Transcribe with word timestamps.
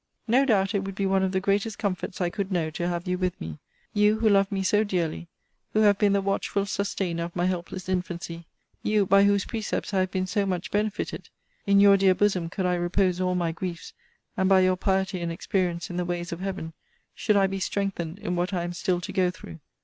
No 0.27 0.45
doubt 0.45 0.73
it 0.73 0.83
would 0.83 0.95
be 0.95 1.05
one 1.05 1.21
of 1.21 1.31
the 1.31 1.39
greatest 1.39 1.77
comforts 1.77 2.19
I 2.19 2.31
could 2.31 2.51
know 2.51 2.71
to 2.71 2.87
have 2.87 3.07
you 3.07 3.19
with 3.19 3.39
me: 3.39 3.59
you, 3.93 4.17
who 4.17 4.29
love 4.29 4.51
me 4.51 4.63
so 4.63 4.83
dearly: 4.83 5.27
who 5.73 5.81
have 5.81 5.99
been 5.99 6.13
the 6.13 6.23
watchful 6.23 6.65
sustainer 6.65 7.23
of 7.25 7.35
my 7.35 7.45
helpless 7.45 7.87
infancy: 7.87 8.47
you, 8.81 9.05
by 9.05 9.25
whose 9.25 9.45
precepts 9.45 9.93
I 9.93 9.99
have 9.99 10.09
been 10.09 10.25
so 10.25 10.47
much 10.47 10.71
benefited! 10.71 11.29
In 11.67 11.79
your 11.79 11.97
dear 11.97 12.15
bosom 12.15 12.49
could 12.49 12.65
I 12.65 12.73
repose 12.73 13.21
all 13.21 13.35
my 13.35 13.51
griefs: 13.51 13.93
and 14.35 14.49
by 14.49 14.61
your 14.61 14.75
piety 14.75 15.21
and 15.21 15.31
experience 15.31 15.91
in 15.91 15.97
the 15.97 16.03
ways 16.03 16.31
of 16.31 16.39
Heaven, 16.39 16.73
should 17.13 17.37
I 17.37 17.45
be 17.45 17.59
strengthened 17.59 18.17
in 18.17 18.35
what 18.35 18.53
I 18.55 18.63
am 18.63 18.73
still 18.73 19.01
to 19.01 19.13
go 19.13 19.29
through. 19.29 19.59